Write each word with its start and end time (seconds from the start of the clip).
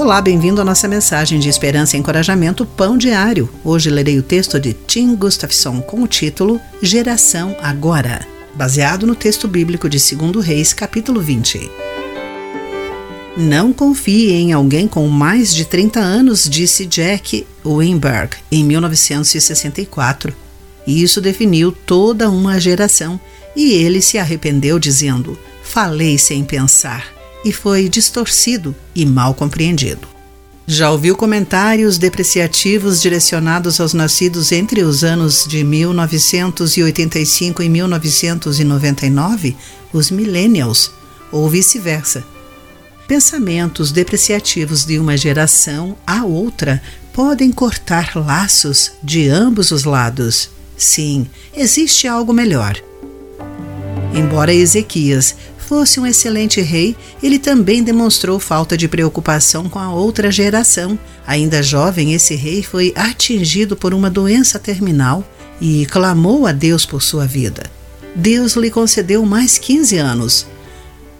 Olá, 0.00 0.18
bem-vindo 0.22 0.62
à 0.62 0.64
nossa 0.64 0.88
mensagem 0.88 1.38
de 1.38 1.50
esperança 1.50 1.94
e 1.94 2.00
encorajamento 2.00 2.64
Pão 2.64 2.96
Diário. 2.96 3.50
Hoje 3.62 3.90
lerei 3.90 4.18
o 4.18 4.22
texto 4.22 4.58
de 4.58 4.72
Tim 4.72 5.14
Gustafson 5.14 5.82
com 5.82 6.02
o 6.02 6.08
título 6.08 6.58
Geração 6.80 7.54
Agora, 7.60 8.26
baseado 8.54 9.06
no 9.06 9.14
texto 9.14 9.46
bíblico 9.46 9.90
de 9.90 9.98
2 9.98 10.42
Reis, 10.42 10.72
capítulo 10.72 11.20
20. 11.20 11.70
Não 13.36 13.74
confie 13.74 14.32
em 14.32 14.54
alguém 14.54 14.88
com 14.88 15.06
mais 15.06 15.54
de 15.54 15.66
30 15.66 16.00
anos, 16.00 16.48
disse 16.48 16.86
Jack 16.86 17.46
Weinberg 17.62 18.38
em 18.50 18.64
1964. 18.64 20.34
E 20.86 21.02
isso 21.02 21.20
definiu 21.20 21.72
toda 21.72 22.30
uma 22.30 22.58
geração, 22.58 23.20
e 23.54 23.74
ele 23.74 24.00
se 24.00 24.16
arrependeu 24.16 24.78
dizendo: 24.78 25.38
Falei 25.62 26.16
sem 26.16 26.42
pensar 26.42 27.19
e 27.44 27.52
foi 27.52 27.88
distorcido 27.88 28.74
e 28.94 29.04
mal 29.06 29.34
compreendido. 29.34 30.08
Já 30.66 30.90
ouviu 30.90 31.16
comentários 31.16 31.98
depreciativos 31.98 33.02
direcionados 33.02 33.80
aos 33.80 33.92
nascidos 33.92 34.52
entre 34.52 34.84
os 34.84 35.02
anos 35.02 35.44
de 35.44 35.64
1985 35.64 37.62
e 37.62 37.68
1999, 37.68 39.56
os 39.92 40.10
millennials, 40.12 40.92
ou 41.32 41.48
vice-versa? 41.48 42.22
Pensamentos 43.08 43.90
depreciativos 43.90 44.84
de 44.84 44.96
uma 45.00 45.16
geração 45.16 45.96
à 46.06 46.24
outra 46.24 46.80
podem 47.12 47.50
cortar 47.50 48.12
laços 48.14 48.92
de 49.02 49.28
ambos 49.28 49.72
os 49.72 49.82
lados. 49.82 50.50
Sim, 50.76 51.26
existe 51.52 52.06
algo 52.06 52.32
melhor. 52.32 52.80
Embora 54.14 54.54
Ezequias 54.54 55.34
fosse 55.70 56.00
um 56.00 56.06
excelente 56.06 56.60
rei, 56.60 56.96
ele 57.22 57.38
também 57.38 57.84
demonstrou 57.84 58.40
falta 58.40 58.76
de 58.76 58.88
preocupação 58.88 59.68
com 59.68 59.78
a 59.78 59.92
outra 59.94 60.28
geração. 60.28 60.98
Ainda 61.24 61.62
jovem, 61.62 62.12
esse 62.12 62.34
rei 62.34 62.60
foi 62.60 62.92
atingido 62.96 63.76
por 63.76 63.94
uma 63.94 64.10
doença 64.10 64.58
terminal 64.58 65.24
e 65.60 65.86
clamou 65.86 66.44
a 66.44 66.50
Deus 66.50 66.84
por 66.84 67.00
sua 67.00 67.24
vida. 67.24 67.70
Deus 68.16 68.56
lhe 68.56 68.68
concedeu 68.68 69.24
mais 69.24 69.58
15 69.58 69.96
anos. 69.96 70.44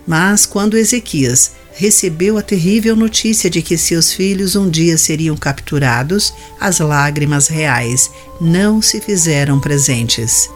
Mas 0.04 0.46
quando 0.46 0.76
Ezequias 0.76 1.52
recebeu 1.72 2.36
a 2.36 2.42
terrível 2.42 2.96
notícia 2.96 3.48
de 3.48 3.62
que 3.62 3.78
seus 3.78 4.12
filhos 4.12 4.56
um 4.56 4.68
dia 4.68 4.98
seriam 4.98 5.36
capturados, 5.36 6.34
as 6.58 6.80
lágrimas 6.80 7.46
reais 7.46 8.10
não 8.40 8.82
se 8.82 9.00
fizeram 9.00 9.60
presentes. 9.60 10.50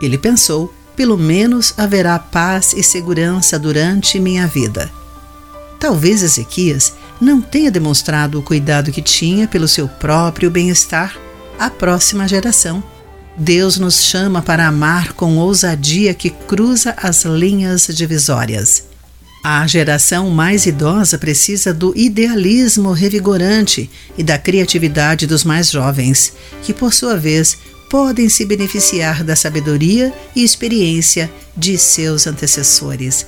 Ele 0.00 0.16
pensou: 0.16 0.72
pelo 0.96 1.16
menos 1.16 1.74
haverá 1.76 2.18
paz 2.18 2.72
e 2.76 2.82
segurança 2.82 3.58
durante 3.58 4.20
minha 4.20 4.46
vida. 4.46 4.90
Talvez 5.78 6.22
Ezequias 6.22 6.94
não 7.20 7.40
tenha 7.40 7.70
demonstrado 7.70 8.38
o 8.38 8.42
cuidado 8.42 8.92
que 8.92 9.02
tinha 9.02 9.46
pelo 9.46 9.68
seu 9.68 9.88
próprio 9.88 10.50
bem-estar 10.50 11.16
à 11.58 11.70
próxima 11.70 12.26
geração. 12.26 12.82
Deus 13.36 13.78
nos 13.78 14.02
chama 14.02 14.40
para 14.42 14.66
amar 14.66 15.12
com 15.12 15.36
ousadia 15.38 16.14
que 16.14 16.30
cruza 16.30 16.94
as 16.96 17.24
linhas 17.24 17.86
divisórias. 17.88 18.84
A 19.42 19.66
geração 19.66 20.30
mais 20.30 20.64
idosa 20.64 21.18
precisa 21.18 21.74
do 21.74 21.92
idealismo 21.94 22.92
revigorante 22.92 23.90
e 24.16 24.22
da 24.22 24.38
criatividade 24.38 25.26
dos 25.26 25.44
mais 25.44 25.70
jovens, 25.70 26.32
que, 26.62 26.72
por 26.72 26.94
sua 26.94 27.14
vez, 27.16 27.58
podem 27.88 28.28
se 28.28 28.44
beneficiar 28.44 29.22
da 29.22 29.36
sabedoria 29.36 30.12
e 30.34 30.42
experiência 30.42 31.30
de 31.56 31.78
seus 31.78 32.26
antecessores. 32.26 33.26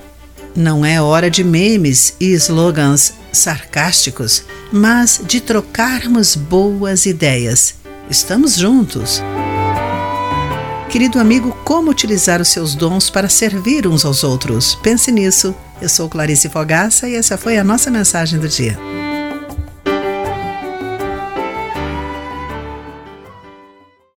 Não 0.54 0.84
é 0.84 1.00
hora 1.00 1.30
de 1.30 1.44
memes 1.44 2.14
e 2.18 2.32
slogans 2.32 3.12
sarcásticos, 3.30 4.44
mas 4.72 5.20
de 5.22 5.40
trocarmos 5.40 6.34
boas 6.34 7.04
ideias. 7.04 7.74
Estamos 8.08 8.56
juntos. 8.56 9.22
Querido 10.88 11.19
amigo, 11.19 11.54
como 11.64 11.91
utilizar 11.91 12.41
os 12.41 12.48
seus 12.48 12.75
dons 12.75 13.10
para 13.10 13.28
servir 13.28 13.86
uns 13.86 14.04
aos 14.04 14.25
outros? 14.25 14.75
Pense 14.76 15.12
nisso. 15.12 15.54
Eu 15.82 15.91
sou 15.91 16.08
Clarice 16.08 16.48
Fogaça 16.48 17.06
e 17.06 17.14
essa 17.14 17.36
foi 17.36 17.58
a 17.58 17.64
nossa 17.64 17.91
mensagem 17.91 18.38
do 18.38 18.48
dia. 18.48 18.78